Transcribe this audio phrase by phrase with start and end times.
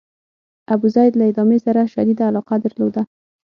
[0.73, 3.01] ابوزید له ادامې سره شدیده علاقه درلوده.